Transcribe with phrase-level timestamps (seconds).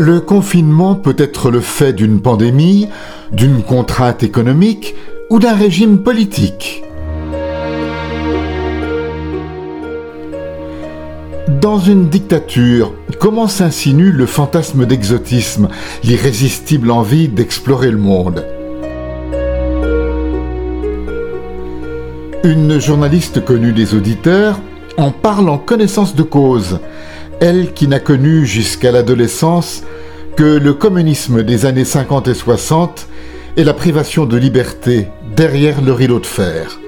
[0.00, 2.88] Le confinement peut être le fait d'une pandémie,
[3.32, 4.94] d'une contrainte économique
[5.28, 6.82] ou d'un régime politique.
[11.60, 15.68] Dans une dictature, comment s'insinue le fantasme d'exotisme,
[16.02, 18.46] l'irrésistible envie d'explorer le monde?
[22.42, 24.58] Une journaliste connue des auditeurs
[24.96, 26.80] en parle en connaissance de cause,
[27.40, 29.82] elle qui n'a connu jusqu'à l'adolescence
[30.36, 33.08] que le communisme des années 50 et 60
[33.56, 36.78] et la privation de liberté derrière le rideau de fer.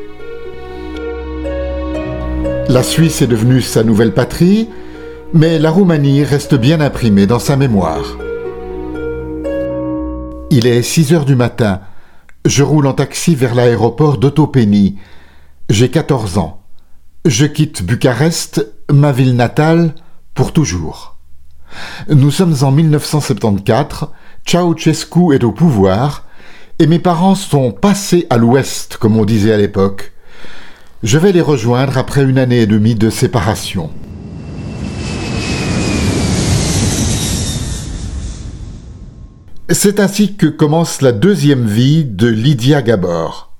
[2.69, 4.69] La Suisse est devenue sa nouvelle patrie,
[5.33, 8.19] mais la Roumanie reste bien imprimée dans sa mémoire.
[10.51, 11.81] Il est 6 heures du matin.
[12.45, 14.97] Je roule en taxi vers l'aéroport d'Otopénie.
[15.71, 16.61] J'ai 14 ans.
[17.25, 19.95] Je quitte Bucarest, ma ville natale,
[20.35, 21.17] pour toujours.
[22.09, 24.09] Nous sommes en 1974,
[24.47, 26.25] Ceausescu est au pouvoir,
[26.79, 30.13] et mes parents sont passés à l'ouest, comme on disait à l'époque.
[31.03, 33.91] Je vais les rejoindre après une année et demie de séparation.
[39.69, 43.55] C'est ainsi que commence la deuxième vie de Lydia Gabor.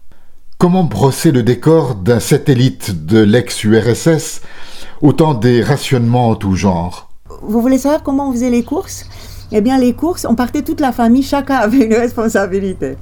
[0.59, 4.43] Comment brosser le décor d'un satellite de l'ex-URSS
[5.03, 7.09] Autant des rationnements en tout genre.
[7.43, 9.05] Vous voulez savoir comment on faisait les courses?
[9.51, 12.97] Eh bien, les courses, on partait toute la famille, chacun avait une responsabilité.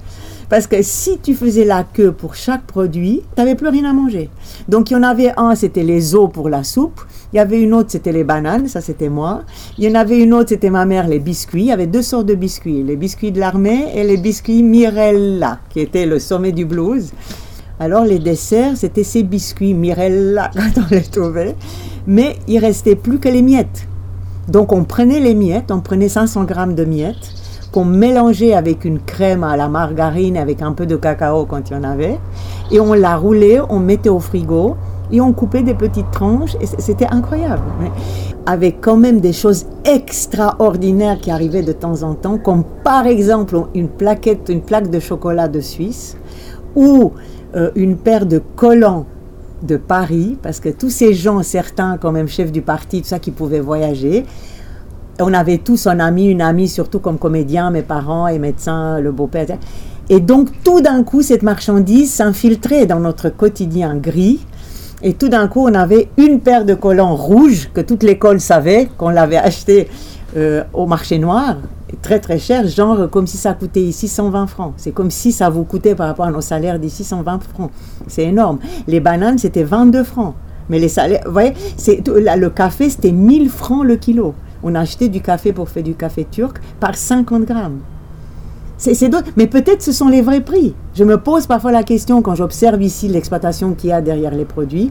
[0.49, 3.93] Parce que si tu faisais la queue pour chaque produit, tu n'avais plus rien à
[3.93, 4.31] manger.
[4.67, 7.03] Donc il y en avait un, c'était les os pour la soupe.
[7.35, 9.43] Il y avait une autre, c'était les bananes, ça c'était moi.
[9.77, 11.65] Il y en avait une autre, c'était ma mère, les biscuits.
[11.65, 15.59] Il y avait deux sortes de biscuits, les biscuits de l'armée et les biscuits Mirella,
[15.69, 17.13] qui étaient le sommet du blues.
[17.83, 21.57] Alors les desserts, c'était ces biscuits Mirella quand on les trouvait,
[22.07, 23.89] mais il restait plus que les miettes.
[24.49, 27.33] Donc on prenait les miettes, on prenait 500 grammes de miettes,
[27.73, 31.73] qu'on mélangeait avec une crème à la margarine, avec un peu de cacao quand il
[31.73, 32.19] y en avait,
[32.71, 34.77] et on la roulait, on mettait au frigo,
[35.11, 37.63] et on coupait des petites tranches, et c'était incroyable.
[38.45, 43.59] Avec quand même des choses extraordinaires qui arrivaient de temps en temps, comme par exemple
[43.75, 46.19] une plaquette, une plaque de chocolat de Suisse,
[46.77, 47.13] ou
[47.55, 49.07] euh, une paire de collants
[49.63, 53.19] de Paris, parce que tous ces gens, certains quand même chefs du parti, tout ça,
[53.19, 54.25] qui pouvaient voyager,
[55.19, 59.13] on avait tous un ami, une amie, surtout comme comédien, mes parents et médecins, le
[59.13, 59.59] beau-père.
[60.09, 64.41] Et donc, tout d'un coup, cette marchandise s'infiltrait dans notre quotidien gris.
[65.03, 68.89] Et tout d'un coup, on avait une paire de collants rouges que toute l'école savait
[68.99, 69.89] qu'on l'avait acheté
[70.37, 71.57] euh, au marché noir,
[72.03, 74.75] très très cher, genre comme si ça coûtait ici 120 francs.
[74.77, 77.71] C'est comme si ça vous coûtait par rapport à nos salaires d'ici 120 francs.
[78.07, 78.59] C'est énorme.
[78.87, 80.35] Les bananes, c'était 22 francs.
[80.69, 84.35] Mais les salaires, vous voyez, le café, c'était 1000 francs le kilo.
[84.63, 87.81] On achetait du café pour faire du café turc par 50 grammes.
[88.77, 88.97] C'est,
[89.37, 90.75] mais peut-être ce sont les vrais prix.
[90.95, 94.47] Je me pose parfois la question quand j'observe ici l'exploitation qu'il y a derrière les
[94.47, 94.91] produits,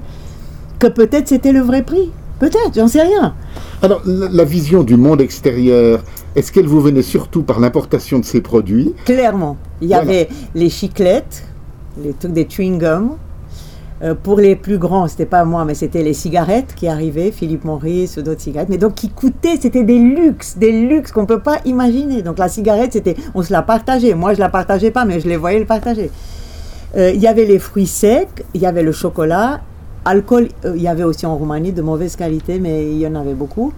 [0.77, 2.11] que peut-être c'était le vrai prix.
[2.39, 3.33] Peut-être, j'en sais rien.
[3.81, 6.03] Alors, la, vision du monde extérieur,
[6.35, 8.93] est-ce qu'elle vous venait surtout par l'importation de ces produits?
[9.05, 9.57] Clairement.
[9.81, 11.43] Il y avait les chiclettes,
[12.03, 13.11] les trucs des chewing-gums,
[14.01, 17.65] euh, pour les plus grands, c'était pas moi, mais c'était les cigarettes qui arrivaient, Philippe
[17.65, 21.41] Maurice ou d'autres cigarettes, mais donc qui coûtaient, c'était des luxes, des luxes qu'on peut
[21.41, 22.21] pas imaginer.
[22.21, 24.13] Donc la cigarette, c'était, on se la partageait.
[24.13, 26.11] Moi, je la partageais pas, mais je les voyais le partager.
[26.95, 29.61] Euh, il y avait les fruits secs, il y avait le chocolat,
[30.05, 30.49] alcool.
[30.65, 33.33] Euh, il y avait aussi en Roumanie de mauvaise qualité, mais il y en avait
[33.33, 33.73] beaucoup.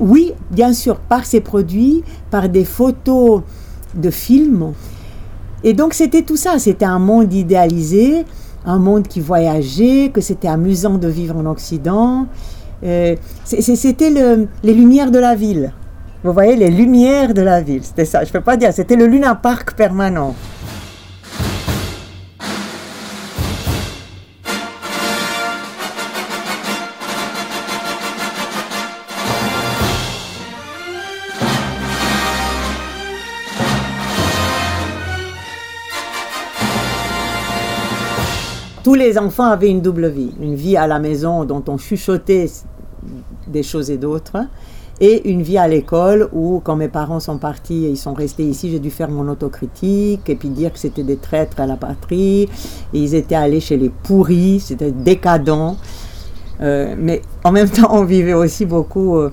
[0.00, 3.42] oui, bien sûr, par ces produits, par des photos
[3.94, 4.72] de films.
[5.64, 8.24] Et donc c'était tout ça, c'était un monde idéalisé
[8.66, 12.26] un monde qui voyageait, que c'était amusant de vivre en Occident.
[12.84, 15.72] Euh, c'était les lumières de la ville.
[16.24, 17.84] Vous voyez, les lumières de la ville.
[17.84, 18.72] C'était ça, je ne peux pas dire.
[18.72, 20.34] C'était le Luna Park permanent.
[38.86, 40.30] Tous les enfants avaient une double vie.
[40.40, 42.48] Une vie à la maison dont on chuchotait
[43.48, 44.46] des choses et d'autres,
[45.00, 48.44] et une vie à l'école où, quand mes parents sont partis et ils sont restés
[48.44, 51.74] ici, j'ai dû faire mon autocritique et puis dire que c'était des traîtres à la
[51.74, 52.48] patrie.
[52.92, 55.74] Ils étaient allés chez les pourris, c'était décadent.
[56.60, 59.32] Euh, mais en même temps, on vivait aussi beaucoup euh,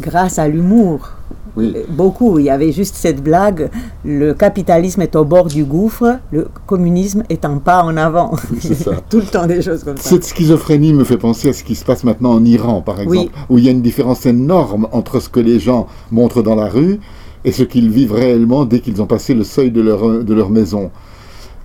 [0.00, 1.10] grâce à l'humour.
[1.56, 1.74] Oui.
[1.88, 2.38] Beaucoup.
[2.38, 3.70] Il y avait juste cette blague
[4.04, 8.36] le capitalisme est au bord du gouffre, le communisme est un pas en avant.
[8.60, 8.92] C'est ça.
[9.10, 10.10] Tout le temps des choses comme ça.
[10.10, 13.16] Cette schizophrénie me fait penser à ce qui se passe maintenant en Iran, par exemple,
[13.18, 13.30] Oui.
[13.48, 16.68] où il y a une différence énorme entre ce que les gens montrent dans la
[16.68, 17.00] rue
[17.44, 20.50] et ce qu'ils vivent réellement dès qu'ils ont passé le seuil de leur, de leur
[20.50, 20.90] maison.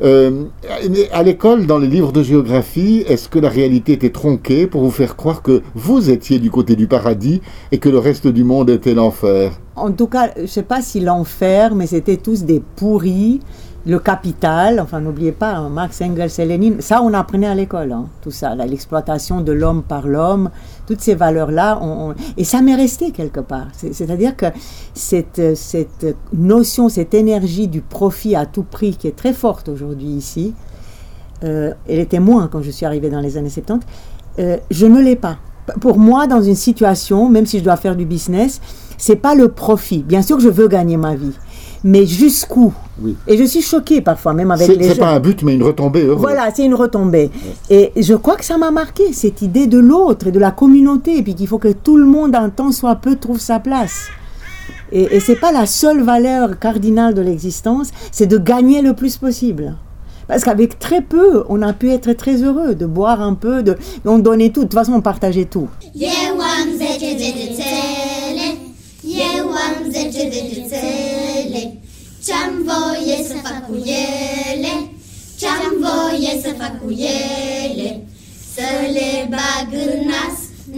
[0.01, 0.45] Euh,
[1.11, 4.91] à l'école, dans les livres de géographie, est-ce que la réalité était tronquée pour vous
[4.91, 7.41] faire croire que vous étiez du côté du paradis
[7.71, 9.51] et que le reste du monde était l'enfer?
[9.75, 13.39] En tout cas, je ne sais pas si l'enfer, mais c'était tous des pourris.
[13.89, 17.91] Le capital, enfin n'oubliez pas, hein, Marx, Engels et Lénine, ça on apprenait à l'école,
[17.91, 20.51] hein, tout ça, l'exploitation de l'homme par l'homme,
[20.86, 23.65] toutes ces valeurs-là, on- et ça m'est resté quelque part.
[23.74, 24.45] C'est- C'est-à-dire que
[24.94, 30.07] cette, cette notion, cette énergie du profit à tout prix qui est très forte aujourd'hui
[30.09, 30.53] ici,
[31.44, 33.85] euh, elle était moins quand je suis arrivée dans les années 70,
[34.38, 35.38] euh, je ne l'ai pas.
[35.81, 38.59] Pour moi, dans une situation, même si je dois faire du business,
[38.97, 40.03] c'est pas le profit.
[40.03, 41.31] Bien sûr que je veux gagner ma vie,
[41.83, 43.15] mais jusqu'où Oui.
[43.27, 45.01] Et je suis choquée parfois, même avec C'est les c'est gens.
[45.03, 46.21] pas un but, mais une retombée heureuse.
[46.21, 47.29] Voilà, c'est une retombée.
[47.69, 51.17] Et je crois que ça m'a marqué, cette idée de l'autre et de la communauté,
[51.17, 54.07] et puis qu'il faut que tout le monde, un temps soit peu, trouve sa place.
[54.91, 59.17] Et, et c'est pas la seule valeur cardinale de l'existence, c'est de gagner le plus
[59.17, 59.75] possible.
[60.27, 63.75] Parce qu'avec très peu, on a pu être très heureux de boire un peu, de,
[64.05, 64.59] on donnait tout.
[64.61, 65.67] De toute façon, on partageait tout.
[72.69, 74.74] Voie să fac cu ele,
[75.39, 78.04] ce-am voie să fac cu ele,
[78.54, 80.38] să le bag în nas,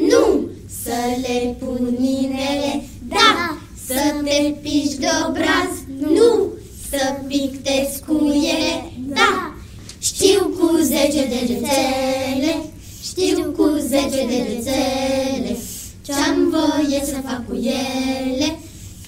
[0.10, 0.50] nu,
[0.84, 3.58] să le pun inele, da,
[3.88, 6.48] să te piși de obraz, nu,
[6.90, 9.54] să pictezi cu ele, da,
[10.00, 12.56] știu cu zece degetele,
[13.04, 15.58] știu cu zece degetele,
[16.06, 18.60] ce-am voie să fac cu ele,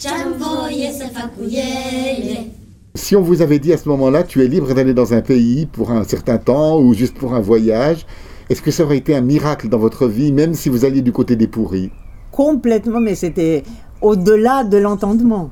[0.01, 2.51] ce-am voie să fac cu ele.
[2.95, 5.65] Si on vous avait dit à ce moment-là, tu es libre d'aller dans un pays
[5.65, 8.05] pour un certain temps ou juste pour un voyage,
[8.49, 11.11] est-ce que ça aurait été un miracle dans votre vie, même si vous alliez du
[11.11, 11.89] côté des pourris?
[12.31, 13.63] Complètement, mais c'était
[13.99, 15.49] au-delà de l'entendement.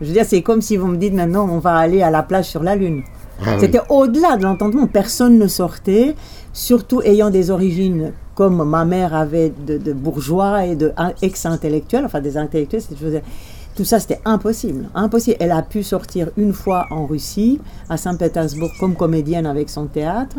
[0.00, 2.24] Je veux dire, c'est comme si vous me dites maintenant, on va aller à la
[2.24, 3.02] plage sur la Lune.
[3.40, 3.60] Ah oui.
[3.60, 4.88] C'était au-delà de l'entendement.
[4.88, 6.16] Personne ne sortait,
[6.52, 12.04] surtout ayant des origines comme ma mère avait de, de bourgeois et de in- ex-intellectuels,
[12.04, 12.82] enfin des intellectuels.
[12.82, 13.22] c'est-
[13.80, 14.90] tout ça, c'était impossible.
[14.94, 15.38] Impossible.
[15.40, 20.36] Elle a pu sortir une fois en Russie, à Saint-Pétersbourg, comme comédienne avec son théâtre.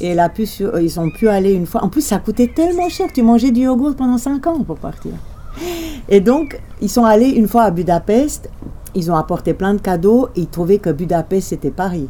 [0.00, 0.48] Et elle a pu,
[0.80, 1.84] ils ont pu aller une fois.
[1.84, 5.12] En plus, ça coûtait tellement cher tu mangeais du yogourt pendant 5 ans pour partir.
[6.08, 8.48] Et donc, ils sont allés une fois à Budapest,
[8.94, 12.08] ils ont apporté plein de cadeaux et ils trouvaient que Budapest, c'était Paris.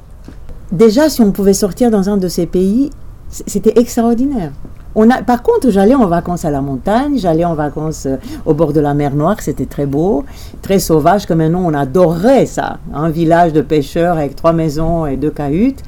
[0.70, 2.90] Déjà, si on pouvait sortir dans un de ces pays,
[3.28, 4.52] c'était extraordinaire.
[4.94, 8.52] On a, par contre, j'allais en vacances à la montagne, j'allais en vacances euh, au
[8.52, 10.24] bord de la mer Noire, c'était très beau,
[10.60, 12.78] très sauvage, comme maintenant on adorait ça.
[12.92, 15.82] Un village de pêcheurs avec trois maisons et deux cahutes.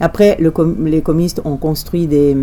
[0.00, 2.36] Après, les communistes ont construit des,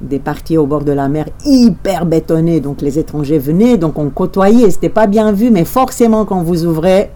[0.00, 4.10] des parties au bord de la mer hyper bétonnées, donc les étrangers venaient, donc on
[4.10, 7.10] côtoyait, c'était pas bien vu, mais forcément quand vous ouvrez,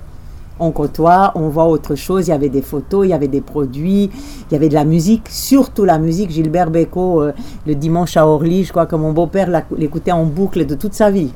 [0.58, 2.28] on côtoie, on voit autre chose.
[2.28, 4.10] Il y avait des photos, il y avait des produits,
[4.50, 6.30] il y avait de la musique, surtout la musique.
[6.30, 7.32] Gilbert Bécaud, euh,
[7.66, 11.10] le dimanche à Orly, je crois que mon beau-père l'écoutait en boucle de toute sa
[11.10, 11.30] vie.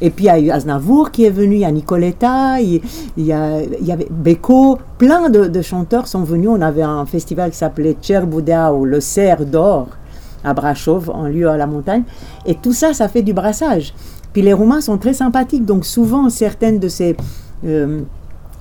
[0.00, 2.80] Et puis il y a eu Aznavour qui est venu, il y a Nicoletta, il,
[3.16, 6.50] y, a, il y avait Beko, plein de, chanteurs sont venus.
[6.52, 9.88] On avait un festival qui s'appelait Tcherbouda ou le cerf d'or
[10.44, 12.04] à Brasov, en lieu à la montagne.
[12.46, 13.92] Et tout ça, ça fait du brassage.
[14.32, 17.16] Puis les Roumains sont très sympathiques, donc souvent certaines de ces
[17.64, 18.02] euh,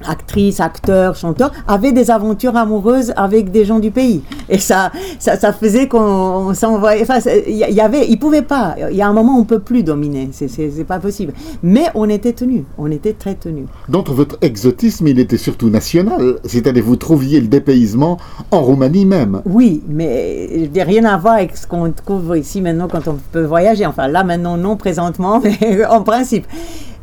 [0.05, 4.21] actrices, acteurs, chanteurs avaient des aventures amoureuses avec des gens du pays.
[4.49, 7.01] Et ça, ça, ça faisait qu'on on s'envoyait.
[7.01, 8.75] Enfin, il y, avait, ils pouvaient pas.
[8.89, 10.29] Il y a un moment, on peut plus dominer.
[10.31, 10.47] C'est,
[10.87, 11.33] pas possible.
[11.63, 12.63] Mais on était tenus.
[12.77, 13.65] On était très tenus.
[13.89, 18.17] Donc votre exotisme, il était surtout national, c'est-à-dire vous trouviez le dépaysement
[18.51, 19.41] en Roumanie même.
[19.45, 23.17] Oui, mais n'y a rien à voir avec ce qu'on trouve ici maintenant quand on
[23.31, 23.85] peut voyager.
[23.85, 26.45] Enfin, là maintenant, non présentement, mais en principe.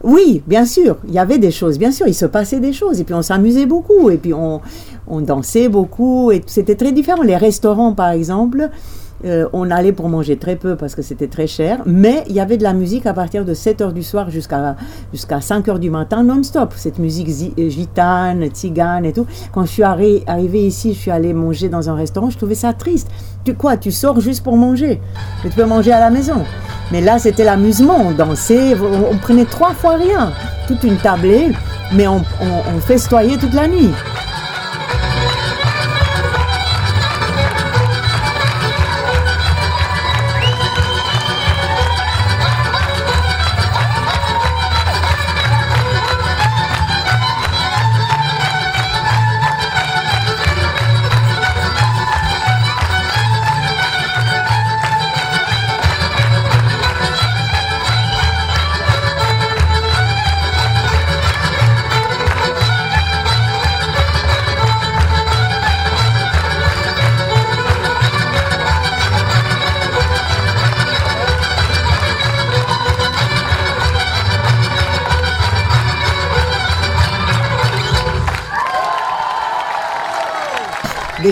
[0.05, 3.01] Oui, bien sûr, il y avait des choses, bien sûr, il se passait des choses,
[3.01, 4.61] et puis on s'amusait beaucoup, et puis on,
[5.07, 7.23] on dansait beaucoup, et c'était très différent.
[7.23, 8.69] Les restaurants, par exemple,
[9.25, 12.41] euh, on allait pour manger très peu parce que c'était très cher, mais il y
[12.41, 14.77] avait de la musique à partir de 7 heures du soir jusqu'à
[15.13, 16.73] jusqu'à 5 heures du matin non-stop.
[16.77, 17.29] Cette musique
[17.59, 19.27] euh, gitane, tzigane et tout.
[19.53, 22.55] Quand je suis arri- arrivée ici, je suis allée manger dans un restaurant, je trouvais
[22.55, 23.09] ça triste.
[23.45, 25.01] Tu quoi Tu sors juste pour manger?
[25.43, 26.43] Mais tu peux manger à la maison.
[26.93, 27.97] Mais là, c'était l'amusement.
[28.01, 28.75] On dansait,
[29.11, 30.33] on, prenait trois fois rien.
[30.67, 31.51] Toute une tablée,
[31.95, 33.91] mais on, on festoyait toute la nuit.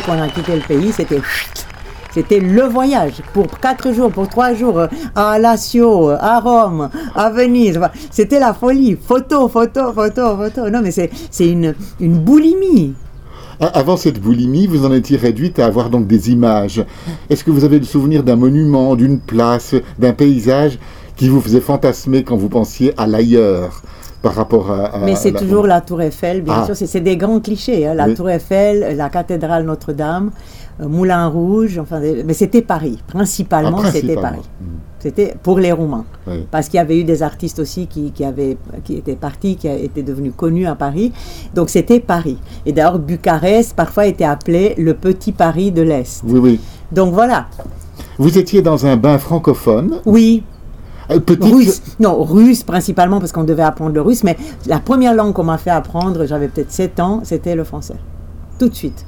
[0.00, 1.20] Qu'on a quitté le pays, c'était
[2.14, 7.30] c'était le voyage pour quatre jours, pour trois jours euh, à Lazio, à Rome, à
[7.30, 7.80] Venise.
[8.10, 8.98] C'était la folie.
[9.02, 10.68] Photo, photo, photo, photo.
[10.68, 12.92] Non, mais c'est une, une boulimie.
[13.60, 16.84] Avant cette boulimie, vous en étiez réduite à avoir donc des images.
[17.30, 20.78] Est-ce que vous avez le souvenir d'un monument, d'une place, d'un paysage
[21.16, 23.82] qui vous faisait fantasmer quand vous pensiez à l'ailleurs?
[24.22, 24.98] Par rapport à...
[25.04, 26.72] Mais c'est toujours la Tour Eiffel, bien ah.
[26.72, 26.76] sûr.
[26.76, 27.86] C'est des grands clichés.
[27.86, 27.94] Hein.
[27.94, 30.30] La Tour Eiffel, la cathédrale Notre-Dame,
[30.80, 31.78] euh, Moulin Rouge.
[31.78, 32.98] Enfin, mais c'était Paris.
[33.06, 34.48] Principalement, ah, c'était Paris.
[34.60, 34.78] Hmm.
[35.00, 36.04] C'était pour les Roumains.
[36.52, 39.66] Parce qu'il y avait eu des artistes aussi qui, qui, avaient, qui étaient partis, qui
[39.66, 41.12] étaient devenus connus à Paris.
[41.54, 42.38] Donc c'était Paris.
[42.64, 46.22] Et d'ailleurs, Bucarest parfois était appelé le petit Paris de l'Est.
[46.24, 46.60] Oui, oui.
[46.92, 47.46] Donc voilà.
[48.16, 50.44] Vous étiez dans un bain francophone Oui,
[51.10, 51.82] euh, russe.
[52.00, 55.58] Non, russe principalement parce qu'on devait apprendre le russe, mais la première langue qu'on m'a
[55.58, 57.96] fait apprendre, j'avais peut-être 7 ans, c'était le français.
[58.58, 59.04] Tout de suite.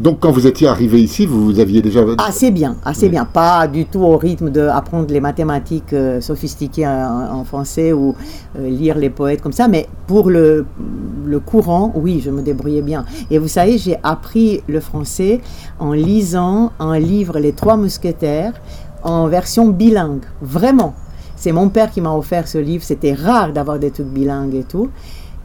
[0.00, 2.00] Donc quand vous étiez arrivé ici, vous, aviez déjà...
[2.26, 3.26] Assez bien, assez bien.
[3.26, 8.14] Pas du tout au rythme d'apprendre les mathématiques euh, sophistiquées en, français ou
[8.58, 10.64] euh, lire les poètes comme ça, mais pour le,
[11.26, 13.04] le courant, oui, je me débrouillais bien.
[13.30, 15.40] Et vous savez, j'ai appris le français
[15.78, 18.54] en lisant un livre, Les Trois Mousquetaires,
[19.02, 20.24] en version bilingue.
[20.40, 20.94] Vraiment.
[21.36, 22.84] C'est mon père qui m'a offert ce livre.
[22.84, 24.90] C'était rare d'avoir des trucs bilingues et tout.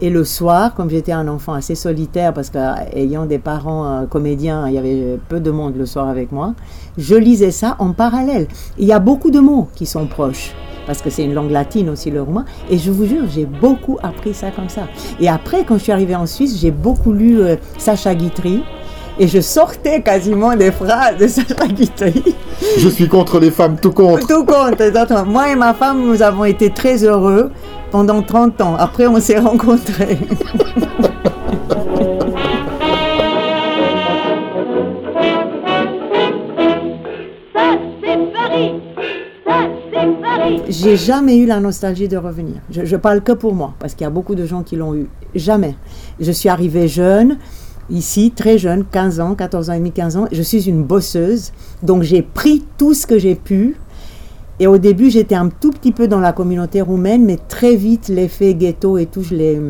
[0.02, 4.68] Et le soir, comme j'étais un enfant assez solitaire, parce qu'ayant des parents euh, comédiens,
[4.68, 6.54] il y avait peu de monde le soir avec moi,
[6.98, 8.48] je lisais ça en parallèle.
[8.78, 10.54] Il y a beaucoup de mots qui sont proches,
[10.86, 12.44] parce que c'est une langue latine aussi le roumain.
[12.70, 14.90] Et je vous jure, j'ai beaucoup appris ça comme ça.
[15.22, 18.64] Et après, quand je suis arrivée en Suisse, j'ai beaucoup lu euh, Sacha Guitry
[19.20, 22.36] et je sortais quasiment des phrases de Sacha Guitry.
[22.78, 24.28] Je suis contre les femmes, tout contre.
[24.28, 27.52] Tout contre, Moi et ma femme, nous avons été très heureux
[27.92, 28.76] pendant 30 ans.
[28.78, 30.18] Après, on s'est rencontrés.
[40.68, 42.56] J'ai jamais eu la nostalgie de revenir.
[42.70, 44.94] Je, je parle que pour moi, parce qu'il y a beaucoup de gens qui l'ont
[44.94, 45.08] eu.
[45.34, 45.76] Jamais.
[46.20, 47.38] Je suis arrivée jeune
[47.90, 50.28] ici, très jeune, 15 ans, 14 ans et demi, 15 ans.
[50.32, 51.52] Je suis une bosseuse,
[51.84, 53.76] donc j'ai pris tout ce que j'ai pu.
[54.60, 58.08] Et au début, j'étais un tout petit peu dans la communauté roumaine, mais très vite,
[58.08, 59.62] l'effet ghetto et tout, je l'ai,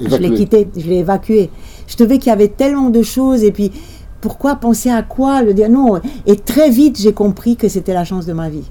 [0.00, 1.50] je l'ai quitté, je l'ai évacué.
[1.86, 3.70] Je trouvais qu'il y avait tellement de choses, et puis
[4.20, 8.04] pourquoi penser à quoi le dire non et très vite j'ai compris que c'était la
[8.04, 8.64] chance de ma vie.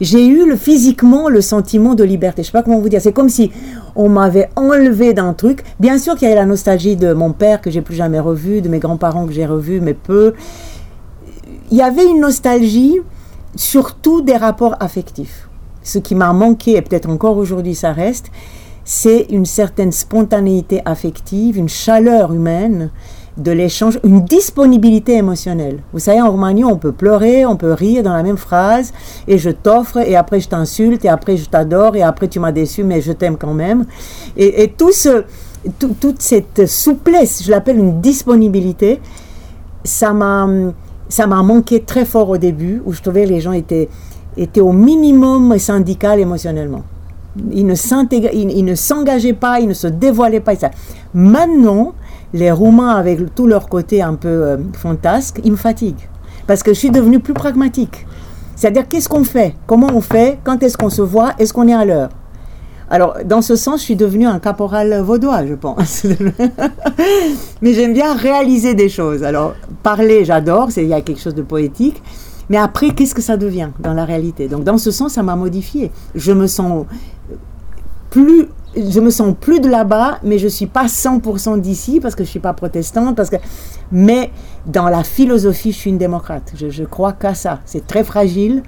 [0.00, 2.42] J'ai eu physiquement le sentiment de liberté.
[2.42, 3.00] Je sais pas comment vous dire.
[3.00, 3.50] C'est comme si
[3.94, 5.64] on m'avait enlevé d'un truc.
[5.80, 8.62] Bien sûr qu'il y avait la nostalgie de mon père que j'ai plus jamais revu
[8.62, 10.34] de mes grands-parents que j'ai revus mais peu.
[11.70, 12.96] Il y avait une nostalgie
[13.54, 15.48] surtout des rapports affectifs.
[15.82, 18.30] Ce qui m'a manqué et peut-être encore aujourd'hui ça reste
[18.88, 22.90] c'est une certaine spontanéité affective une chaleur humaine
[23.36, 25.80] de l'échange, une disponibilité émotionnelle.
[25.92, 28.92] Vous savez, en Roumanie, on peut pleurer, on peut rire dans la même phrase,
[29.28, 32.52] et je t'offre, et après je t'insulte, et après je t'adore, et après tu m'as
[32.52, 33.84] déçu, mais je t'aime quand même.
[34.36, 35.24] Et, tout ce,
[35.78, 39.00] toute cette souplesse, je l'appelle une disponibilité,
[39.84, 40.48] ça m'a,
[41.08, 43.88] ça m'a manqué très fort au début, où je trouvais que les gens étaient,
[44.36, 46.82] étaient au minimum syndical émotionnellement.
[47.52, 47.74] Ils ne,
[48.32, 50.56] ils ne s'engageaient pas, ils ne se dévoilaient pas.
[50.56, 50.70] Ça.
[51.12, 51.92] Maintenant,
[52.36, 56.08] les Roumains, avec tout leur côté un peu euh, fantasque, ils me fatiguent.
[56.46, 58.06] Parce que je suis devenue plus pragmatique.
[58.54, 59.54] C'est-à-dire, qu'est-ce qu'on fait?
[59.66, 60.38] Comment on fait?
[60.44, 61.32] Quand est-ce qu'on se voit?
[61.38, 62.10] Est-ce qu'on est à l'heure?
[62.88, 66.06] Alors, dans ce sens, je suis devenue un caporal vaudois, je pense.
[67.62, 69.24] Mais j'aime bien réaliser des choses.
[69.24, 72.00] Alors, parler, j'adore, il y a quelque chose de poétique.
[72.48, 74.46] Mais après, qu'est-ce que ça devient dans la réalité?
[74.46, 75.90] Donc, dans ce sens, ça m'a modifié.
[76.14, 76.86] Je me sens
[78.10, 78.46] plus
[78.76, 82.28] je me sens plus de là-bas, mais je suis pas 100% d'ici parce que je
[82.28, 83.36] suis pas protestante, parce que,
[83.90, 84.30] mais
[84.66, 86.52] dans la philosophie, je suis une démocrate.
[86.56, 87.60] Je, crois qu'à ça.
[87.64, 88.62] C'est très fragile,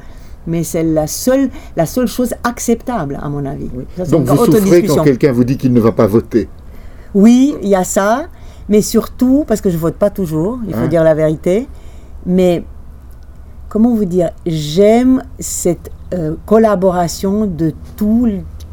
[0.47, 3.71] mais c'est la seule, la seule chose acceptable, à mon avis.
[4.11, 6.49] Donc vous souffrez quand quelqu'un vous dit qu'il ne va pas voter?
[7.15, 8.27] Oui, il y a ça,
[8.69, 10.89] mais surtout, parce que je vote pas toujours, il faut hein?
[10.89, 11.69] dire la vérité,
[12.27, 12.65] mais
[13.69, 18.27] comment vous dire, j'aime cette euh, collaboration de tous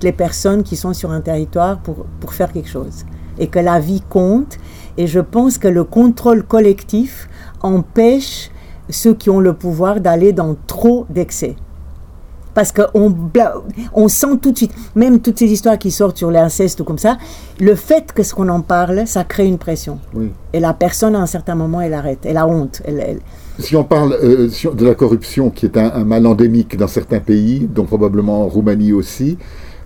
[0.05, 3.03] les personnes qui sont sur un territoire pour, pour faire quelque chose.
[3.38, 4.57] Et que la vie compte.
[4.97, 7.27] Et je pense que le contrôle collectif
[7.62, 8.51] empêche
[8.89, 11.55] ceux qui ont le pouvoir d'aller dans trop d'excès.
[12.53, 13.13] Parce qu'on
[13.93, 16.97] on sent tout de suite, même toutes ces histoires qui sortent sur l'inceste ou comme
[16.97, 17.17] ça,
[17.59, 20.00] le fait que ce qu'on en parle, ça crée une pression.
[20.53, 22.81] Et la personne, à un certain moment, elle arrête, elle a honte.
[22.85, 23.19] Elle,
[23.59, 27.19] Si on parle euh, de la corruption, qui est un, un, mal endémique dans certains
[27.19, 29.38] pays, dont probablement en Roumanie aussi,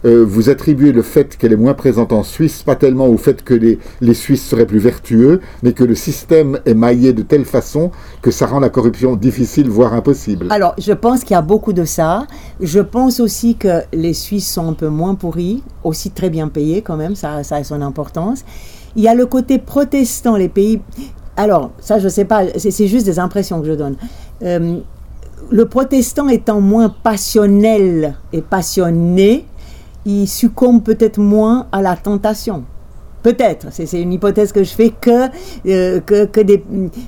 [0.05, 3.43] euh, vous attribuez le fait qu'elle est moins présente en Suisse, pas tellement au fait
[3.43, 7.45] que les, les Suisses seraient plus vertueux, mais que le système est maillé de telle
[7.45, 7.91] façon
[8.21, 10.47] que ça rend la corruption difficile, voire impossible.
[10.49, 12.27] Alors, je pense qu'il y a beaucoup de ça.
[12.59, 16.81] Je pense aussi que les Suisses sont un peu moins pourris, aussi très bien payés
[16.81, 18.43] quand même, ça, a son importance.
[18.95, 20.81] Il y a le côté protestant, les pays.
[21.37, 23.95] Alors, ça, je ne sais pas, c'est c'est juste des impressions que je donne.
[24.43, 24.79] Euh,
[25.51, 29.45] le protestant étant moins passionnel et passionné,
[30.05, 32.65] il succombe peut-être moins à la tentation.
[33.21, 35.27] Peut-être, c'est une hypothèse que je fais que,
[35.67, 36.63] euh, que, que des,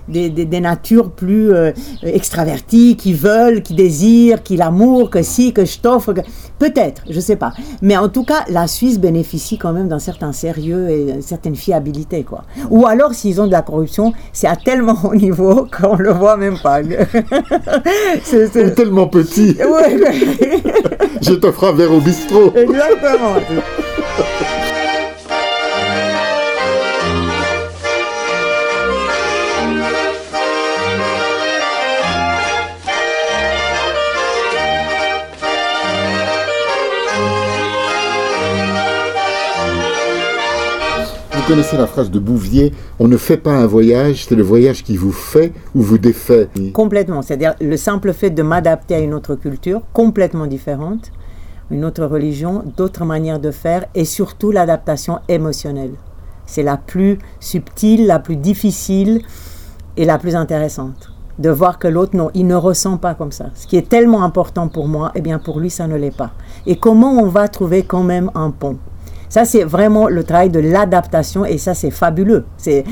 [0.09, 1.71] des, des- des natures plus euh,
[2.03, 6.13] extraverties, qui veulent, qui désirent, qui l'amour, que si, que je t'offre.
[6.13, 6.21] que-
[6.59, 7.53] Peut-être, je sais pas.
[7.81, 11.55] Mais en tout cas, la Suisse bénéficie quand même d'un certain sérieux et d'une certaine
[11.55, 12.23] fiabilité.
[12.23, 12.43] Quoi.
[12.69, 16.37] Ou alors, s'ils ont de la corruption, c'est à tellement haut niveau qu'on le voit
[16.37, 16.81] même pas.
[18.23, 20.61] C'est- tellement petit, Ouais, ouais.
[21.21, 22.51] je t'offre un verre au bistrot.
[22.55, 23.35] Exactement.
[41.41, 44.83] Vous connaissez la phrase de Bouvier, on ne fait pas un voyage, c'est le voyage
[44.83, 46.49] qui vous fait ou vous défait.
[46.71, 47.23] Complètement.
[47.23, 51.11] C'est-à-dire le simple fait de m'adapter à une autre culture complètement différente,
[51.71, 55.93] une autre religion, d'autres manières de faire et surtout l'adaptation émotionnelle.
[56.45, 59.23] C'est la plus subtile, la plus difficile
[59.97, 61.11] et la plus intéressante.
[61.39, 63.47] De voir que l'autre, non, il ne ressent pas comme ça.
[63.55, 66.31] Ce qui est tellement important pour moi, eh bien pour lui, ça ne l'est pas.
[66.67, 68.77] Et comment on va trouver quand même un pont?
[69.31, 72.43] Ça, c'est vraiment le travail de l'adaptation et ça, c'est fabuleux.
[72.57, 72.83] C'est,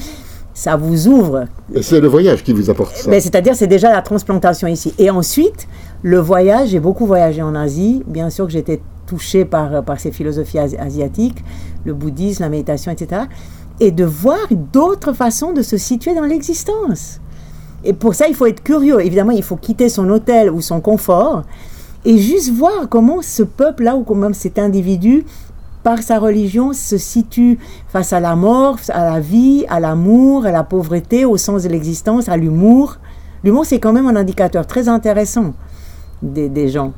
[0.53, 1.47] ça vous ouvre
[1.81, 3.09] c'est le voyage qui vous apporte ça.
[3.09, 4.93] mais c'est-à-dire, c'est déjà la transplantation ici.
[4.97, 5.67] Et ensuite,
[6.01, 8.03] le voyage, j'ai beaucoup voyagé en Asie.
[8.07, 11.43] Bien sûr que j'étais touchée par, par ces philosophies asi- asiatiques,
[11.83, 13.23] le bouddhisme, la méditation, etc.
[13.81, 17.19] Et de voir d'autres façons de se situer dans l'existence.
[17.83, 19.01] Et pour ça, il faut être curieux.
[19.01, 21.43] Évidemment, il faut quitter son hôtel ou son confort
[22.05, 25.25] et juste voir comment ce peuple-là ou comment cet individu,
[25.83, 30.51] par sa religion, se situe face à la mort, à la vie, à l'amour, à
[30.51, 32.97] la pauvreté, au sens de l'existence, à l'humour.
[33.43, 35.53] L'humour, c'est quand même un indicateur très intéressant
[36.21, 36.91] des, gens.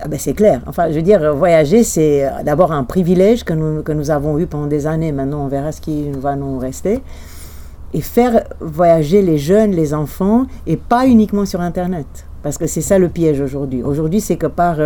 [0.00, 0.60] Ah ben, c'est clair.
[0.66, 4.38] Enfin, je veux dire, voyager, c'est euh, d'abord un privilège que nous, que nous avons
[4.38, 5.12] eu pendant des années.
[5.12, 7.02] Maintenant, on verra ce qui va nous rester.
[7.94, 12.26] Et faire voyager les jeunes, les enfants, et pas uniquement sur Internet.
[12.42, 13.82] Parce que c'est ça le piège aujourd'hui.
[13.82, 14.76] Aujourd'hui, c'est que par...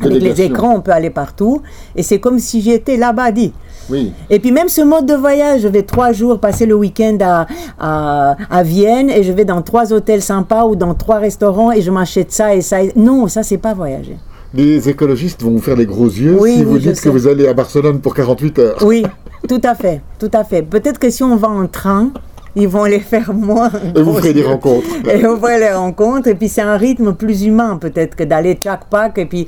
[0.00, 1.62] avec les écrans, on peut aller partout.
[1.94, 3.52] Et c'est comme si j'étais là-bas, dit.
[3.88, 4.12] Oui.
[4.30, 7.46] Et puis même ce mode de voyage, je vais trois jours passer le week-end à,
[7.78, 11.80] à, à Vienne et je vais dans trois hôtels sympas ou dans trois restaurants et
[11.82, 12.82] je m'achète ça et ça.
[12.82, 14.16] et- Non, ça c'est pas voyager.
[14.54, 17.46] Les écologistes vont vous faire les gros yeux Oui, si vous dites que vous allez
[17.46, 18.78] à Barcelone pour 48 heures.
[18.84, 19.04] Oui,
[19.48, 20.62] tout à fait, tout à fait.
[20.62, 22.10] Peut-être que si on va en train,
[22.56, 23.70] ils vont les faire moins.
[23.94, 24.86] Et vous ferez des rencontres.
[25.12, 28.58] Et on ferait les rencontres et puis c'est un rythme plus humain peut-être que d'aller
[28.62, 29.46] chaque pack et puis.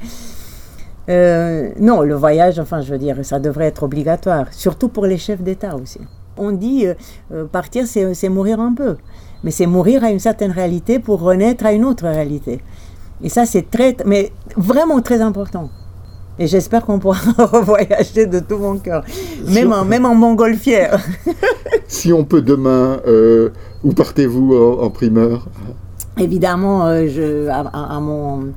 [1.08, 5.16] Euh, non, le voyage, enfin, je veux dire, ça devrait être obligatoire, surtout pour les
[5.18, 6.00] chefs d'État aussi.
[6.36, 6.94] On dit euh,
[7.32, 8.96] euh, partir, c'est mourir un peu,
[9.42, 12.60] mais c'est mourir à une certaine réalité pour renaître à une autre réalité.
[13.22, 15.70] Et ça, c'est très, mais vraiment très important.
[16.38, 17.18] Et j'espère qu'on pourra
[17.64, 19.02] voyager de tout mon cœur,
[19.48, 21.00] même en, même en montgolfière.
[21.90, 23.48] Si on peut demain, euh,
[23.82, 25.46] où partez-vous en, en primeur?
[26.18, 28.48] Évidemment, euh, je, à, à- à mon,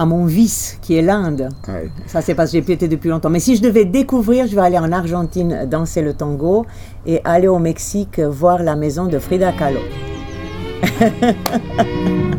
[0.00, 1.50] à mon vice, qui est l'Inde.
[1.68, 1.90] Ouais.
[2.06, 3.28] Ça, c'est parce que j'ai plus été depuis longtemps.
[3.28, 6.64] Mais si je devais découvrir, je vais aller en Argentine danser le tango
[7.04, 9.80] et aller au Mexique voir la maison de Frida Kahlo.